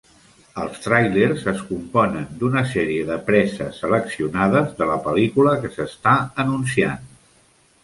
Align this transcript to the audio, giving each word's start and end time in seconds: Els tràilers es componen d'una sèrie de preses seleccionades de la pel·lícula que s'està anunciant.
Els 0.61 0.77
tràilers 0.85 1.43
es 1.51 1.59
componen 1.67 2.23
d'una 2.39 2.63
sèrie 2.71 3.03
de 3.11 3.19
preses 3.29 3.83
seleccionades 3.85 4.75
de 4.81 4.89
la 4.95 4.99
pel·lícula 5.07 5.57
que 5.67 5.73
s'està 5.79 6.19
anunciant. 6.47 7.09